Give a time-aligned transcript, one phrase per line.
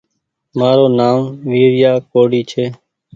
[0.57, 2.65] مآرو نآم ويريآ ڪوڙي ڇي